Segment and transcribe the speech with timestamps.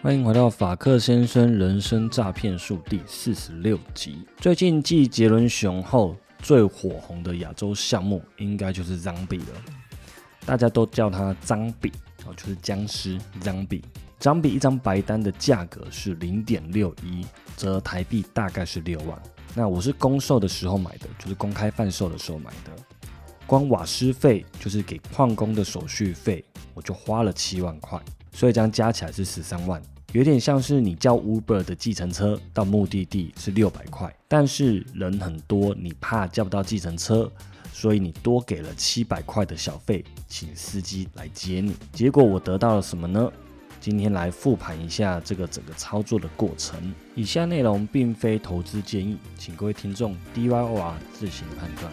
[0.00, 4.24] 欢迎回到法克先生人生诈骗术第四十六集。
[4.36, 9.46] 最近继杰伦熊后最火红的亚洲项目，应该就是 Zombie 了。
[10.46, 11.92] 大家都叫它 Zombie，
[12.24, 13.82] 哦，就是僵尸 Zombie。
[14.20, 17.26] Zombie 一张白单的价格是零点六一，
[17.56, 19.20] 折台币大概是六万。
[19.52, 22.70] 那我是公售的时候买的，就是公开贩售的时候买的。
[23.48, 28.00] 光瓦斯费就是给矿工的手续费，我就花了七万块，
[28.38, 29.82] 所以这样加起来是十三万。
[30.12, 37.28] 有点像是你叫 Uber 的计程车到目的地是六百块，但是人很多，你怕叫不到计程车，
[37.72, 41.74] 所以你多给了七百块的小费，请司机来接你。
[41.92, 43.28] 结果我得到了什么呢？
[43.80, 46.78] 今天来复盘一下这个整个操作的过程。
[47.16, 51.92] 以下内容并非投资建议，请各位听众 DYOR 自行判断。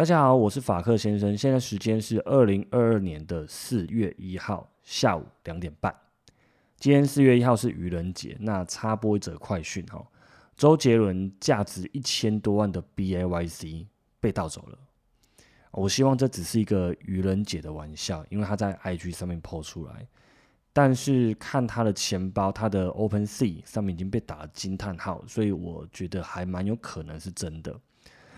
[0.00, 5.94] 大家好，我是法克先生，现在时间是二零二二年的四月一号下午两点半。
[6.78, 10.02] 今天四月一号是愚人节，那插播一则快讯哈，
[10.56, 13.86] 周杰伦价值一千多万的 B A Y C
[14.20, 14.78] 被盗走了。
[15.72, 20.08] 我希望这只是一个愚人节的玩笑，因为他在 I G 上面 PO 出来，
[20.72, 27.78] 但是看他的钱包，他的 Open Sea 上面已经被打了惊叹号，所以我觉得还蛮有可能是真的。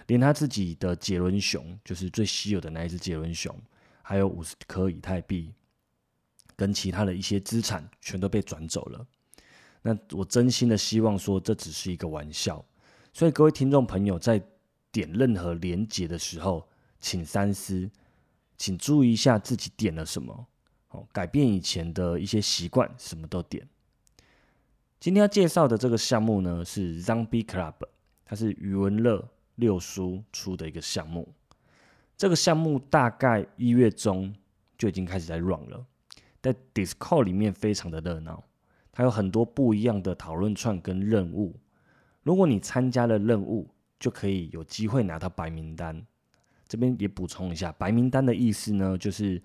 [0.06, 3.54] 连他自己的杰伦熊，就是最稀有的那一只杰伦熊，
[4.02, 5.52] 还有五十颗以太币，
[6.56, 9.06] 跟其他的一些资产，全都被转走了。
[9.82, 12.64] 那我真心的希望说，这只是一个玩笑。
[13.12, 14.42] 所以各位听众朋友，在
[14.90, 16.68] 点任何连接的时候，
[17.00, 17.90] 请三思，
[18.56, 20.46] 请注意一下自己点了什么，
[20.90, 23.68] 哦，改变以前的一些习惯，什么都点。
[25.00, 27.74] 今天要介绍的这个项目呢，是 Zombie Club，
[28.24, 29.28] 它是余文乐。
[29.56, 31.32] 六叔出的一个项目，
[32.16, 34.34] 这个项目大概一月中
[34.78, 35.86] 就已经开始在 run 了，
[36.40, 38.42] 在 Discord 里面非常的热闹，
[38.90, 41.54] 它有很多不一样的讨论串跟任务。
[42.22, 43.68] 如果你参加了任务，
[43.98, 46.04] 就可以有机会拿到白名单。
[46.66, 49.42] 这边也补充一下，白名单的意思呢，就是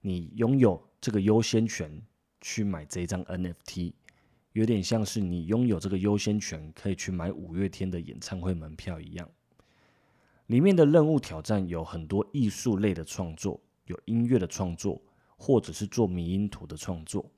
[0.00, 2.00] 你拥有这个优先权
[2.40, 3.92] 去买这一张 NFT。
[4.54, 9.28] 有点像是你拥有这个优先权，可以去买五月天的演唱会门票一样。
[10.46, 15.02] 里面的任务挑战有很多艺术类的创作，有音乐的创作，
[15.36, 17.28] 或者是做迷音图的创作，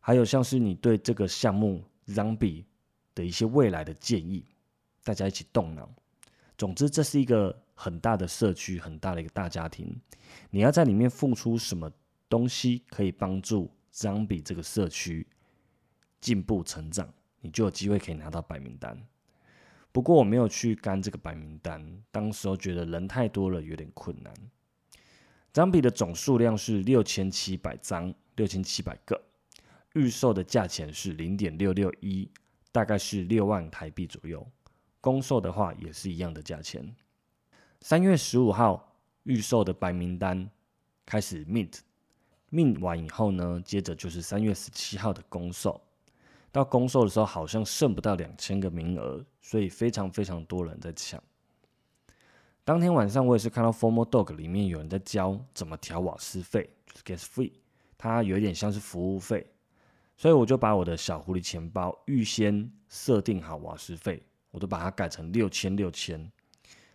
[0.00, 2.64] 还有像是你对这个项目 Zombie
[3.14, 4.46] 的一些未来的建议，
[5.04, 5.90] 大家一起动脑。
[6.56, 9.94] 总之，这是一个很大的社区，很大的一个大家庭。
[10.48, 11.92] 你要在里面付出什么
[12.30, 15.26] 东西，可以帮助 Zombie 这个社区？
[16.20, 19.00] 进步成长，你就有机会可以拿到白名单。
[19.90, 24.32] 不过我没有去干这个白名单，当时候觉得人太多了，有点困难。
[25.52, 29.20] 张笔的总数量是六千七百张，六千七百个，
[29.94, 32.30] 预售的价钱是零点六六一，
[32.70, 34.46] 大概是六万台币左右。
[35.00, 36.94] 公售的话也是一样的价钱。
[37.80, 40.48] 三月十五号预售的白名单
[41.06, 45.80] 开始 mint，mint 完以后呢，接着就是三月十七号的公售。
[46.50, 51.22] 到公售的时候，好像剩不到两千个名额，所以非常非常多人在抢。
[52.64, 57.52] 当天晚上，我也是看到 Formal Dog 里面有人在教怎么调瓦斯费，就是 Gas Free，
[57.96, 59.46] 它有一点像是服务费，
[60.16, 66.30] 所以我就把我的小狐狸钱包预先设定好瓦斯费，我都把它改成六千六千。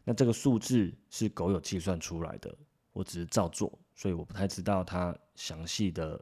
[0.04, 2.56] 那这个数字是狗友计算出来的，
[2.92, 6.20] 我只是照做，所以我不太知道它详细的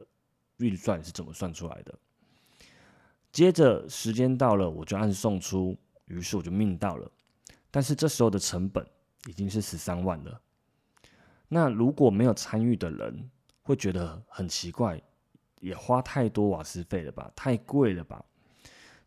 [0.58, 1.98] 运算是怎么算出来的。
[3.32, 5.74] 接着时间到了，我就按送出，
[6.04, 7.10] 于是我就命到了。
[7.70, 8.86] 但是这时候的成本
[9.26, 10.40] 已经是十三万了。
[11.48, 13.30] 那如果没有参与的人
[13.62, 15.00] 会觉得很奇怪，
[15.60, 18.22] 也花太多瓦斯费了吧，太贵了吧？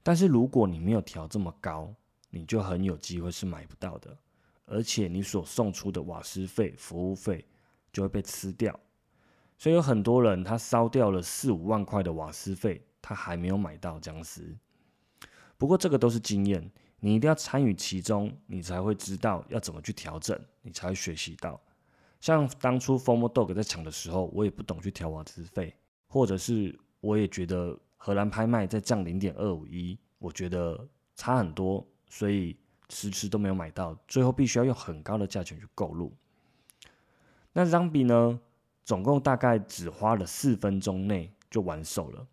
[0.02, 1.94] 但是如果你没有调这么高，
[2.32, 4.18] 你就很有机会是买不到的，
[4.66, 7.46] 而且你所送出的瓦斯费、服务费
[7.94, 8.80] 就会被吃掉。
[9.58, 12.84] 所以有很多人他烧掉了四五万块的瓦斯费。
[13.08, 14.58] 他还没有买到僵尸，
[15.60, 21.62] 不过这个都是经验，你一定要参与其中，你才会知道要怎么去调整，你才会学习到。
[22.20, 25.72] 像当初 f o r m a Dog 在抢的时候，我也不懂去调瓦斯费，
[26.08, 32.58] 或者是我也觉得荷兰拍卖在降零点二五一，我觉得差很多，所以
[32.90, 36.12] 迟迟都没有买到，最后必须要用很高的价钱去购入。
[37.54, 38.40] 那这张笔呢，
[38.84, 42.28] 总共大概只花了四分钟内就完售了。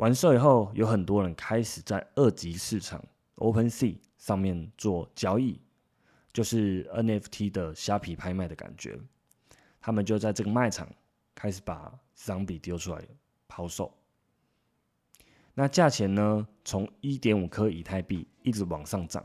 [0.00, 3.04] 完售以后，有很多人开始在二级市场
[3.36, 5.60] OpenSea 上面做交易，
[6.32, 8.98] 就是 NFT 的虾皮拍卖的感觉。
[9.78, 10.88] 他们就在这个卖场
[11.34, 13.02] 开始把这张笔丢出来
[13.46, 13.92] 抛售。
[15.52, 19.22] 那价钱呢，从一点五颗以太币一直往上涨，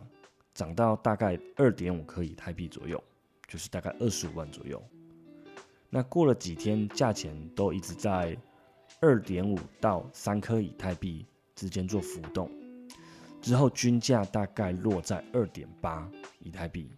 [0.54, 3.02] 涨到大概二点五颗以太币左右，
[3.48, 4.84] 就是大概二十五万左右。
[5.90, 8.38] 那过了几天，价钱都一直在
[9.02, 11.26] 二点五到三颗以太币
[11.56, 12.50] 之间做浮动，
[13.42, 16.10] 之后均价大概落在二点八
[16.40, 16.92] 以太币，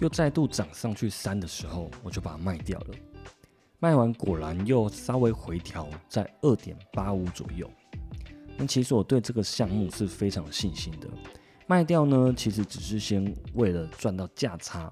[0.00, 2.94] 又再度涨上去三的时候，我就把它卖掉了。
[3.78, 7.70] 卖完果然又稍微回调在二点八五左右。
[8.56, 11.08] 那其实我对这个项目是非常有信心的。
[11.66, 14.90] 卖掉呢，其实只是先为了赚到价差。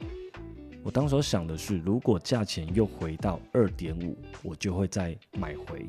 [0.84, 5.86] 我当时想的是，如果价钱又回到二点五，我就会再买回；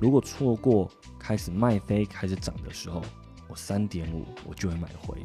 [0.00, 3.00] 如果错过开始卖飞、开始涨的时候，
[3.46, 5.18] 我三点五我就会买回。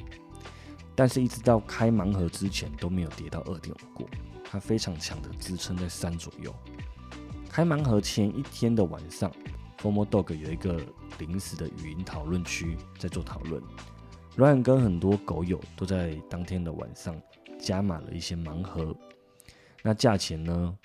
[0.95, 4.07] 但是，一直到开盲盒之前都没有跌到二点五过，
[4.43, 6.53] 它非常强的支撑在三左右。
[7.49, 9.31] 开盲盒前一天的晚上
[9.81, 10.79] ，Formo Dog 有一个
[11.17, 13.59] 临时的语音讨论区在做讨论
[14.37, 17.19] ，Ryan 跟很多狗友都在当天的晚上。
[17.63, 18.93] 加码了一些盲盒，
[19.81, 20.77] 那价钱呢，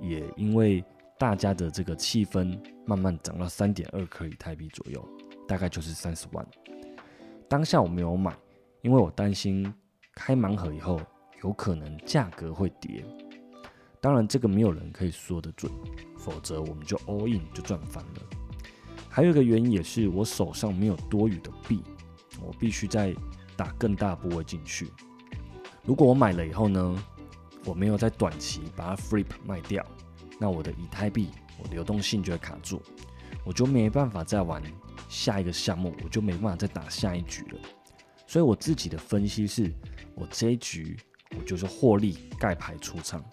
[0.00, 0.82] 也因为
[1.18, 5.06] 大家的这个气氛，慢慢涨到三点二颗以太币左右，
[5.46, 6.44] 大概就是三十万。
[7.48, 8.34] 当下我没有买，
[8.80, 9.70] 因为我担心
[10.14, 10.98] 开盲盒以后
[11.44, 13.04] 有可能价格会跌。
[14.00, 15.70] 当然这个没有人可以说得准，
[16.16, 18.22] 否则我们就 all in 就赚翻了。
[19.10, 21.82] 还有一个原因也是我手上没有多余的币，
[22.40, 23.14] 我必须再
[23.54, 24.90] 打更大部位进去。
[25.86, 27.04] 如果我买了以后呢，
[27.64, 29.86] 我没有在短期把它 flip 卖掉，
[30.40, 31.28] 那我的以太币
[31.62, 32.82] 我流动性就会卡住，
[33.44, 34.60] 我就没办法再玩
[35.08, 37.58] 下一个项目，我就没办法再打下一局了。
[38.26, 39.72] 所以我自己的分析是，
[40.16, 40.96] 我这一局
[41.38, 43.24] 我就是获利盖牌出场，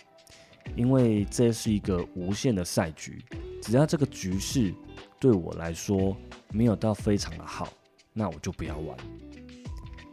[0.76, 3.26] 因为这是一个无限的赛局，
[3.64, 4.72] 只要这个局势
[5.20, 6.16] 对我来说
[6.52, 7.68] 没有到非常的好，
[8.14, 8.96] 那我就不要玩。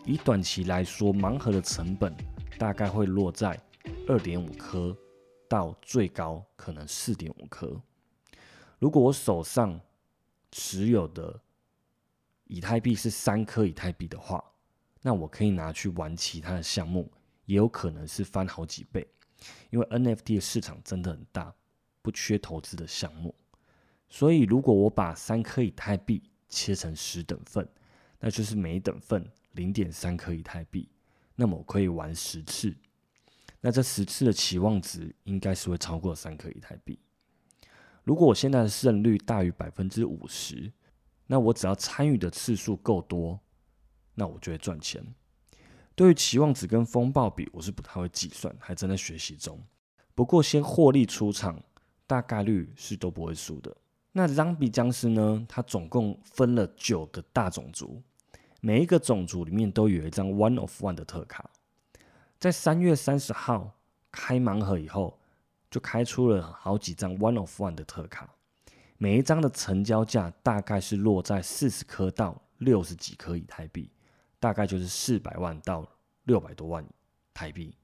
[0.07, 2.17] 以短期来说，盲盒的成本。
[2.59, 3.59] 大概会落在
[4.07, 4.97] 二点五颗
[5.49, 7.81] 到最高可能四点五颗。
[8.79, 9.81] 如果我手上
[10.51, 11.41] 持有的
[12.45, 14.45] 以太币是三颗以太币的话，
[15.03, 17.11] 那我可以拿去玩其他的项目，
[17.47, 19.07] 也有可能是翻好几倍。
[19.71, 21.55] 因为 NFT 的市场真的很大，
[22.03, 23.35] 不缺投资的项目。
[24.09, 27.67] 所以如果我把三颗以太币切成十等份，
[28.19, 30.89] 那就是每等份零点三颗以太币。
[31.41, 32.77] 那么我可以玩十次，
[33.63, 36.99] 那这十次的期望值应该是会超过三颗以太币。
[38.05, 40.71] 如果我现在的胜率大于百分之五十，
[41.27, 43.41] 那我只要参与的次数够多，
[44.15, 45.03] 那我就会赚钱。
[45.95, 49.59] 对于期望值跟风暴比，我是不太会计算，还正在学习中。
[50.15, 51.59] 不过先获利出场，
[52.07, 53.75] 大概率是都不会输的。
[54.13, 55.47] 那让比僵尸呢？
[55.49, 58.03] 它总共分了九个大种族。
[58.63, 61.51] 每一个种族里面都有一张 One of One 的特卡，
[62.39, 63.73] 在三月三十号
[64.13, 65.19] 开盲盒以后，
[65.71, 68.29] 就开出了好几张 One of One 的特卡，
[68.99, 73.91] 每一张的成交价大概是落在四十颗到六十几颗以太币，
[74.39, 75.89] 大概就是四百万到
[76.25, 76.85] 六百多万
[77.33, 77.75] 台币。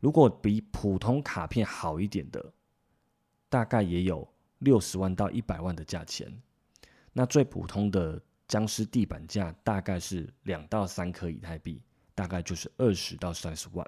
[0.00, 2.52] 如果比普通卡片好一点的，
[3.48, 6.30] 大概也有六十万到一百万的价钱。
[7.14, 8.20] 那最普通的。
[8.50, 11.80] 僵尸地板价大概是两到三颗以太币，
[12.16, 13.86] 大概就是二十到三十万。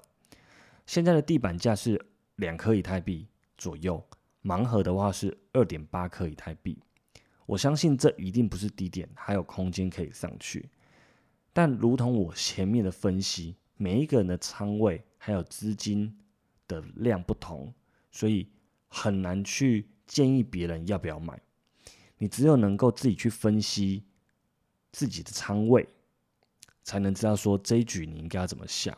[0.85, 2.01] 现在的地板价是
[2.37, 3.27] 两颗以太币
[3.57, 4.01] 左右，
[4.41, 6.81] 盲盒的话是二点八颗以太币。
[7.45, 10.69] 我相信这一定不是低点，还有空间可以上去。
[11.51, 16.17] 但如同我前面的分析，每一个人的仓位还有资金
[16.69, 17.73] 的量不同，
[18.13, 18.47] 所以
[18.87, 21.37] 很难去建议别人要不要买。
[22.17, 24.05] 你只有能够自己去分析。
[24.93, 25.85] 自己的仓位，
[26.83, 28.97] 才能知道说这一局你应该要怎么下。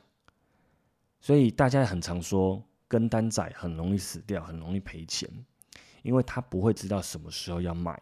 [1.20, 5.28] 所以大家很常说，跟单仔很容易死掉，很容易赔钱，
[6.04, 8.00] 因为他不会知道什么时候要卖，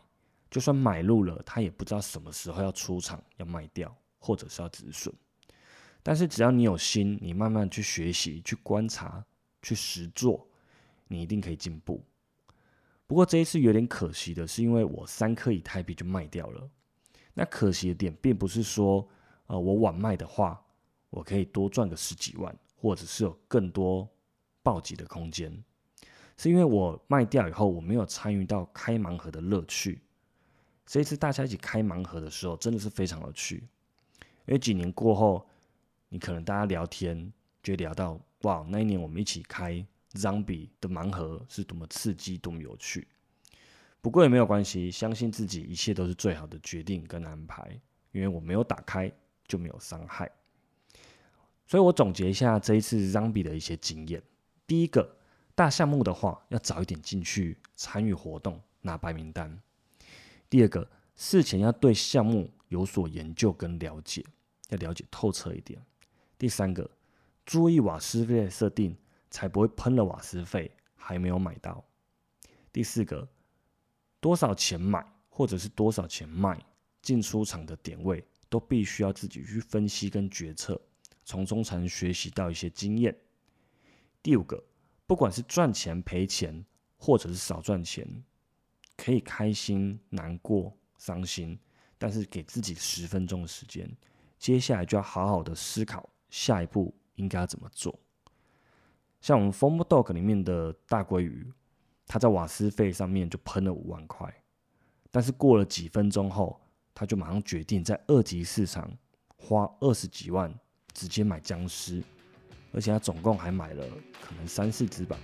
[0.52, 5.14] 就算买入了，他也不知道什么时候要出场要卖掉，或者是要止损。
[6.02, 9.24] 但是只要你有心，你慢慢去学习、去观察、
[9.62, 10.46] 去实做，
[11.08, 12.04] 你一定可以进步。
[13.08, 16.70] 不过这一次有点可惜的是，因为我三颗以太币就卖掉了。
[17.34, 19.08] 那可惜的点并不是说，
[19.48, 20.64] 呃，我晚卖的话，
[21.10, 24.08] 我可以多赚个十几万，或者是有更多
[24.62, 25.64] 暴击的空间，
[26.38, 30.02] 是因为我卖掉以后，我没有参与到开盲盒的乐趣。
[30.86, 33.68] 这一次大家一起开盲盒的时候，真的是非常有趣。
[34.46, 35.48] 因为几年过后，
[36.10, 39.86] 你可能大家聊天就聊到，哇，那一年我们一起开。
[40.14, 43.08] Zombie 的盲盒是多么刺激，多么有趣。
[44.04, 47.80] 不过也没有关系，相信自己，一切都是最好的决定跟安排。
[48.12, 49.10] 因为我没有打开，
[49.48, 50.30] 就没有伤害。
[51.66, 54.22] 所以我总结一下这一次 Zombie 的一些经验：
[54.68, 55.18] 第一个，
[55.56, 59.50] 大项目的话，要早一点进去参与活动，拿白名单；
[60.50, 64.24] 第二个，事前要对项目有所研究跟了解，
[64.68, 65.80] 要了解透彻一点；
[66.38, 66.92] 第三个，
[67.46, 68.96] 注意瓦斯费的设定。
[69.34, 71.84] 才不会喷了瓦斯费还没有买到。
[72.72, 73.28] 第四个，
[74.24, 76.58] 多少钱买或者是多少钱卖，
[77.02, 80.80] 进出场的点位都必须要自己去分析跟决策，
[81.26, 83.14] 从中才能学习到一些经验。
[84.22, 84.64] 第五个，
[85.06, 86.66] 不管是赚钱赔钱
[86.96, 88.08] 或者是少赚钱，
[88.96, 91.60] 可以开心、难过、伤心，
[91.98, 93.94] 但是给自己十分钟的时间，
[94.40, 98.00] 接下来就要好好的思考下一步应该怎么做。
[99.20, 101.52] 像我们 Form Dog 里面的大鲑鱼，
[102.06, 104.32] 他在瓦斯费上面就喷了五万块，
[105.10, 106.60] 但是过了几分钟后，
[106.94, 108.92] 他就马上决定在二级市场
[109.36, 110.54] 花二十几万
[110.94, 112.04] 直接买僵尸，
[112.72, 113.86] 而且他总共还买了
[114.22, 115.18] 可能三四只吧。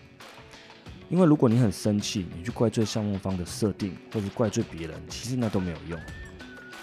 [1.10, 6.00] 因为如果你很生气，你去怪罪项目方的设定，或者怪罪别人，其实那都没有用。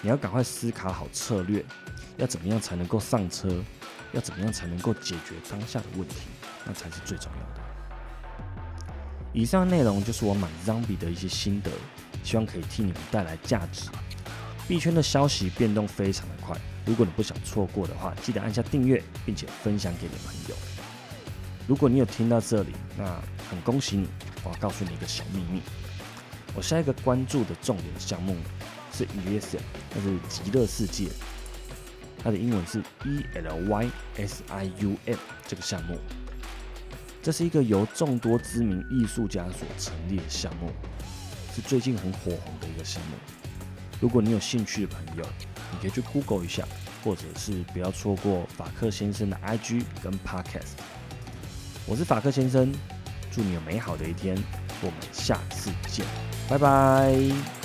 [0.01, 1.63] 你要赶快思考好策略，
[2.17, 3.63] 要怎么样才能够上车，
[4.11, 6.27] 要怎么样才能够解决当下的问题。
[6.65, 7.66] 那才是最重要的。
[9.37, 11.69] 以上内容就是我买 Zombie 的一些心得，
[12.23, 13.87] 希望可以替你们带来价值。
[14.67, 20.55] 币圈的消息变动非常的快，如果你不想错过的话，记得按下订阅，并且分享给你的朋友。
[21.67, 23.05] 如果你有听到这里，那
[23.47, 24.07] 很恭喜你！
[24.43, 25.61] 我要告诉你一个小秘密，
[26.55, 28.35] 我下一个关注的重点项目
[28.91, 29.59] 是 Elysium，
[29.91, 31.09] 它是极乐世界，
[32.23, 35.17] 它的英文是 E L Y S I U M
[35.47, 35.99] 这个项目。
[37.27, 40.71] 这是一个由众多知名艺术家所成立的项目，
[41.53, 43.17] 是最近很火红的一个项目。
[43.99, 45.25] 如果你有兴趣的朋友，
[45.69, 46.65] 你可以去 Google 一下，
[47.03, 50.77] 或者是不要错过法克先生的 IG 跟 Podcast。
[51.85, 52.71] 我是法克先生，
[53.29, 54.41] 祝你有美好的一天，
[54.79, 56.05] 我们下次见，
[56.47, 57.56] 拜拜。